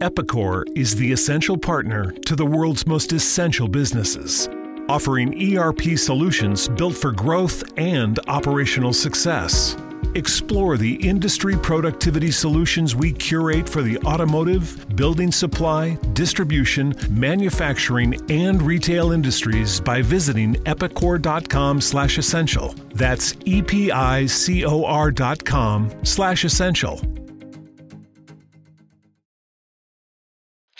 [0.00, 4.48] Epicor is the essential partner to the world's most essential businesses,
[4.88, 9.76] offering ERP solutions built for growth and operational success.
[10.14, 18.62] Explore the industry productivity solutions we curate for the automotive, building supply, distribution, manufacturing, and
[18.62, 22.74] retail industries by visiting epicor.com/essential.
[22.94, 27.17] That's e p i c o r.com/essential.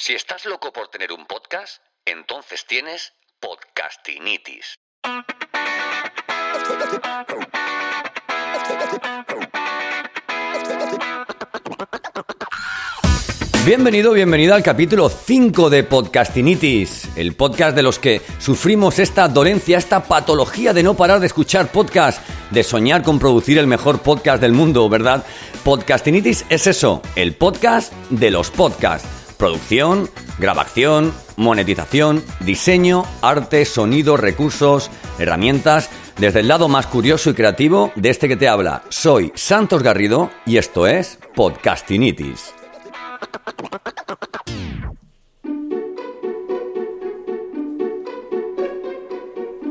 [0.08, 4.78] Si estás loco por tener un podcast, entonces tienes podcastinitis.
[13.66, 19.76] Bienvenido, bienvenida al capítulo 5 de Podcastinitis, el podcast de los que sufrimos esta dolencia,
[19.76, 24.40] esta patología de no parar de escuchar podcast, de soñar con producir el mejor podcast
[24.40, 25.26] del mundo, ¿verdad?
[25.64, 29.17] Podcastinitis es eso, el podcast de los podcasts.
[29.38, 30.10] Producción,
[30.40, 38.10] grabación, monetización, diseño, arte, sonido, recursos, herramientas, desde el lado más curioso y creativo de
[38.10, 38.82] este que te habla.
[38.88, 42.52] Soy Santos Garrido y esto es Podcastinitis.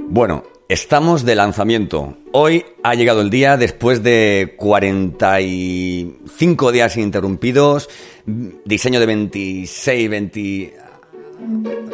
[0.10, 2.18] Bueno, estamos de lanzamiento.
[2.32, 7.90] Hoy ha llegado el día después de 45 días ininterrumpidos,
[8.26, 10.78] diseño de 26, 20,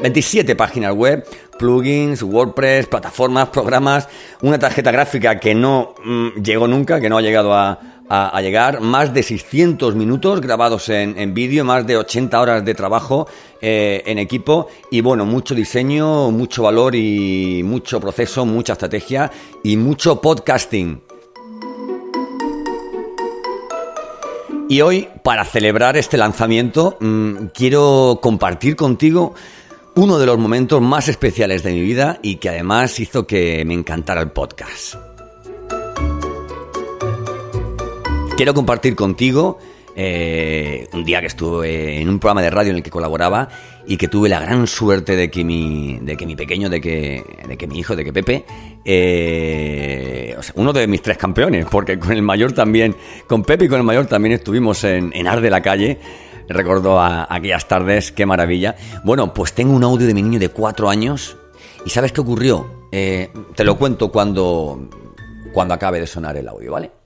[0.02, 1.28] 27 páginas web,
[1.60, 4.08] plugins, WordPress, plataformas, programas,
[4.42, 8.80] una tarjeta gráfica que no mm, llegó nunca, que no ha llegado a, a- llegar,
[8.82, 13.28] más de 600 minutos grabados en, en vídeo, más de 80 horas de trabajo
[13.62, 19.32] eh, en equipo y bueno, mucho diseño, mucho valor y mucho proceso, mucha estrategia
[19.64, 21.02] y mucho podcasting.
[24.70, 29.34] Y hoy, para celebrar este lanzamiento, mm, quiero compartir contigo
[29.96, 33.74] uno de los momentos más especiales de mi vida y que además hizo que me
[33.76, 34.96] encantara el podcast.
[38.36, 39.60] Quiero compartir contigo
[39.96, 43.48] eh, un día que estuve en un programa de radio en el que colaboraba
[43.86, 47.24] y que tuve la gran suerte de que mi, de que mi pequeño, de que,
[47.48, 48.44] de que mi hijo, de que Pepe,
[48.84, 52.96] eh, o sea, uno de mis tres campeones, porque con el mayor también,
[53.28, 56.00] con Pepe y con el mayor también estuvimos en, en Ar de la Calle.
[56.50, 58.76] Recuerdo a, aquellas tardes, qué maravilla.
[59.04, 61.38] Bueno, pues tengo un audio de mi niño de cuatro años
[61.86, 62.88] y ¿sabes qué ocurrió?
[62.92, 64.90] Eh, te lo cuento cuando,
[65.54, 67.03] cuando acabe de sonar el audio, ¿vale?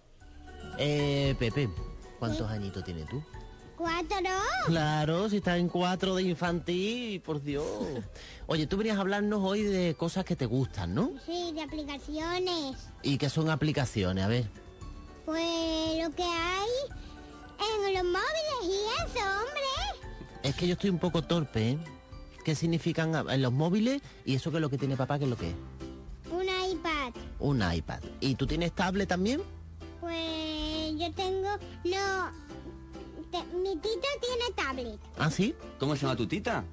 [0.78, 1.70] Eh, Pepe,
[2.20, 3.24] ¿cuántos añitos tienes tú?
[3.76, 4.18] ¿Cuatro?
[4.66, 7.66] Claro, si estás en cuatro de infantil, por Dios.
[8.48, 11.12] Oye, tú venías a hablarnos hoy de cosas que te gustan, ¿no?
[11.26, 12.90] Sí, de aplicaciones.
[13.04, 14.24] ¿Y qué son aplicaciones?
[14.24, 14.46] A ver.
[15.26, 16.70] Pues lo que hay
[17.60, 20.10] en los móviles y eso, hombre.
[20.44, 21.78] Es que yo estoy un poco torpe, ¿eh?
[22.44, 24.02] ¿Qué significan en los móviles?
[24.26, 25.56] Y eso que es lo que tiene papá, ¿qué es lo que es?
[26.32, 27.14] Un iPad.
[27.40, 28.02] Un iPad.
[28.22, 29.42] ¿Y tú tienes tablet también?
[31.08, 31.48] Yo tengo...
[31.86, 32.32] No...
[33.32, 35.00] te- mi tita tiene tablet.
[35.18, 35.56] ¿Ah, sí?
[35.80, 36.64] ¿Cómo se llama tu tita?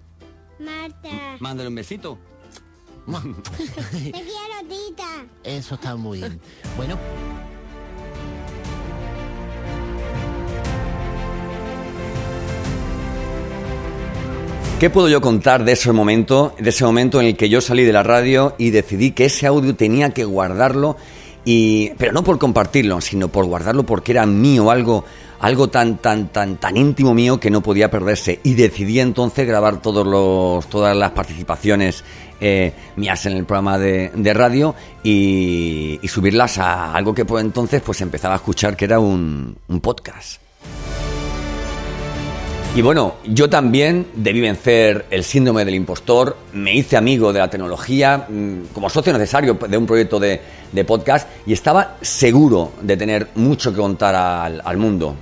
[0.59, 1.37] Marta.
[1.41, 2.19] Mándale un besito.
[3.07, 5.27] Te quiero, tita.
[5.45, 6.41] Eso está muy bien.
[6.77, 6.99] Bueno,
[14.81, 17.85] ¿Qué puedo yo contar de ese momento, de ese momento en el que yo salí
[17.85, 20.97] de la radio y decidí que ese audio tenía que guardarlo
[21.45, 25.05] y pero no por compartirlo, sino por guardarlo porque era mío, algo
[25.41, 29.83] algo tan tan tan tan íntimo mío que no podía perderse y decidí entonces grabar
[29.83, 32.05] todos los todas las participaciones
[32.41, 37.83] eh, mías en el programa de, radio y, y subirlas a algo que por entonces
[37.83, 40.44] pues empezaba a escuchar que era un, un podcast.
[42.77, 47.49] Y bueno, yo también debí vencer el síndrome del impostor, me hice amigo de la
[47.49, 50.41] tecnología mm, como socio necesario de un proyecto de,
[50.85, 55.15] podcast y estaba seguro de tener mucho que contar al, al mundo.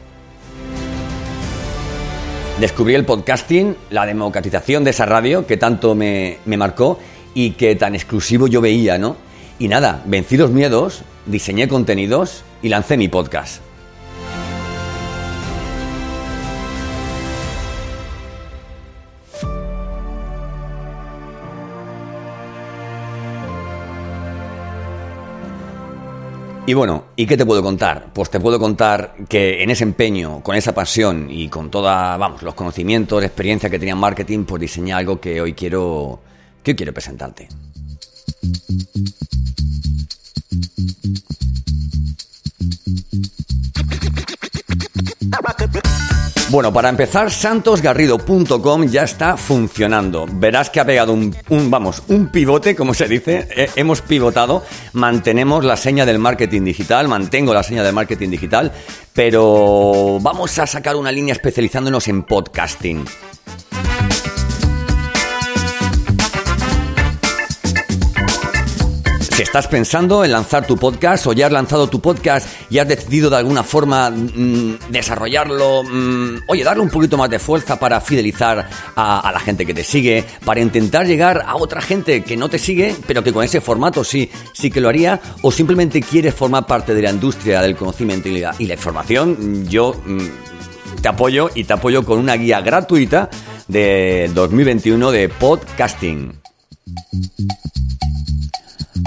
[2.59, 6.99] Descubrí el podcasting, la democratización de esa radio que tanto me, me marcó
[7.35, 9.17] y que tan exclusivo yo veía, ¿no?
[9.59, 13.61] Y nada, vencí los miedos, diseñé contenidos y lancé mi podcast.
[26.65, 28.13] Y bueno, ¿y qué te puedo contar?
[28.13, 32.43] Pues te puedo contar que en ese empeño, con esa pasión y con toda, vamos,
[32.43, 36.21] los conocimientos, la experiencia que tenía en marketing, pues diseñé algo que hoy quiero,
[36.63, 37.49] que hoy quiero presentarte.
[46.53, 50.27] Bueno, para empezar, santosgarrido.com ya está funcionando.
[50.31, 51.35] Verás que ha pegado un,
[51.71, 53.49] vamos, un pivote, como se dice.
[53.57, 54.63] Eh, hemos pivotado,
[54.93, 58.71] mantenemos la seña del marketing digital, mantengo la seña del marketing digital,
[59.15, 63.07] pero vamos a sacar una línea especializándonos en podcasting.
[69.33, 72.87] Si estás pensando en lanzar tu podcast o ya has lanzado tu podcast y has
[72.87, 77.99] decidido de alguna forma mm, desarrollarlo, mm, oye, darle un poquito más de fuerza para
[78.03, 82.51] fidelizar a, la gente que te sigue, para intentar llegar a otra gente que no
[82.51, 86.35] te sigue, pero que con ese formato sí, sí que lo haría, o simplemente quieres
[86.35, 91.09] formar parte de la industria del conocimiento y la, y la información, yo mm, te
[91.09, 93.31] apoyo y te apoyo con una guía gratuita
[93.67, 96.35] de 2021 de podcasting.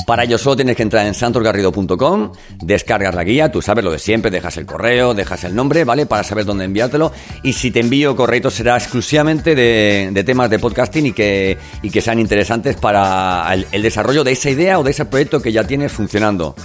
[0.06, 2.32] Para ello solo tienes que entrar en santosgarrido.com,
[2.62, 6.06] descargas la guía, tú sabes lo de siempre, dejas el correo, dejas el nombre, ¿vale?
[6.06, 7.12] Para saber dónde enviártelo.
[7.44, 12.02] Y si te envío correo será exclusivamente de, temas de podcasting y que, y que
[12.02, 15.64] sean interesantes para el, el desarrollo de esa idea o de ese proyecto que ya
[15.64, 16.56] tienes funcionando.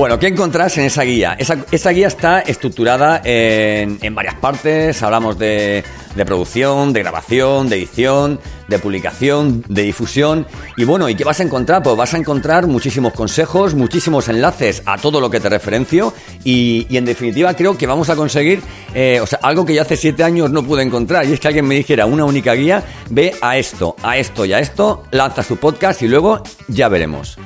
[0.00, 1.36] Bueno, ¿qué encontrás en esa guía?
[1.38, 5.02] Esa, esa guía está estructurada en, en varias partes.
[5.02, 10.46] Hablamos de, de, producción, de grabación, de edición, de publicación, de difusión.
[10.78, 11.82] Y bueno, ¿y qué vas a encontrar?
[11.82, 16.14] Pues vas a encontrar muchísimos consejos, muchísimos enlaces a todo lo que te referencio.
[16.44, 18.62] Y, en definitiva creo que vamos a conseguir
[18.94, 21.26] eh, algo que yo hace siete años no pude encontrar.
[21.26, 24.54] Y es que alguien me dijera una única guía, ve a esto, a esto y
[24.54, 27.36] a esto, lanzas tu podcast y luego ya veremos.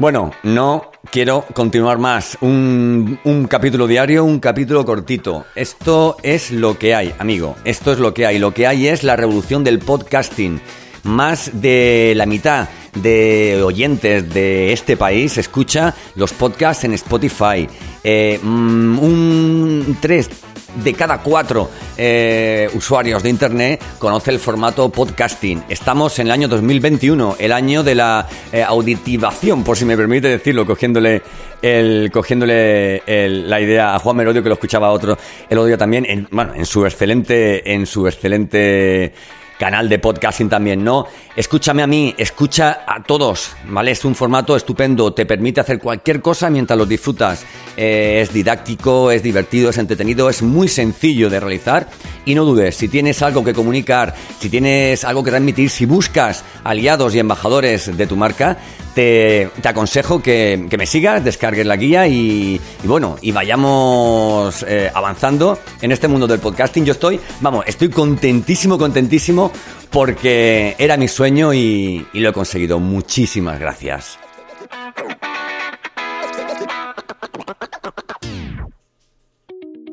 [0.00, 2.38] Bueno, no quiero continuar más.
[2.40, 3.18] Un,
[3.50, 5.44] capítulo diario, un capítulo cortito.
[5.54, 7.54] Esto es lo que hay, amigo.
[7.66, 8.38] Esto es lo que hay.
[8.38, 10.58] Lo que hay es la revolución del podcasting.
[11.02, 17.68] Más de la mitad de oyentes de este país escucha los podcasts en Spotify.
[18.02, 20.30] Eh, un 3
[20.76, 25.64] de cada cuatro eh, usuarios de Internet conoce el formato podcasting.
[25.68, 30.28] Estamos en el año 2021, el año de la eh, auditivación, por si me permite
[30.28, 31.22] decirlo, cogiéndole,
[31.62, 35.16] el, cogiéndole la idea a Juan Merodio, que lo escuchaba otro
[35.48, 39.12] el otro también, en, bueno, en su excelente, en su excelente
[39.60, 41.06] canal de podcasting también, ¿no?
[41.36, 43.90] Escúchame a mí, escucha a todos, ¿vale?
[43.90, 47.44] Es un formato estupendo, te permite hacer cualquier cosa mientras lo disfrutas.
[47.76, 51.88] Eh, es didáctico, es divertido, es entretenido, es muy sencillo de realizar
[52.24, 56.42] y no dudes, si tienes algo que comunicar, si tienes algo que transmitir, si buscas
[56.64, 58.56] aliados y embajadores de tu marca,
[58.94, 64.90] te, aconsejo que, que, me sigas, descargues la guía y, y bueno, y vayamos eh,
[64.92, 66.84] avanzando en este mundo del podcasting.
[66.84, 69.52] Yo estoy, vamos, estoy contentísimo, contentísimo
[69.90, 72.78] porque era mi sueño y, y lo he conseguido.
[72.78, 74.18] Muchísimas gracias.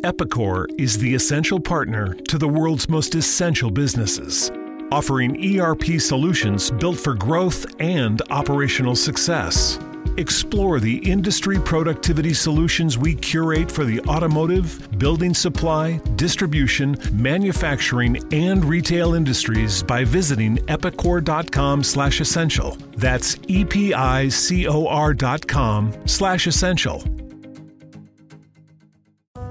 [0.04, 4.50] Epicor is the essential partner to the world's most essential businesses,
[4.92, 9.80] offering ERP solutions built for growth and operational success.
[10.18, 18.66] Explore the industry productivity solutions we curate for the automotive, building supply, distribution, manufacturing, and
[18.66, 22.78] retail industries by visiting epicor.com/essential.
[22.98, 23.64] That's e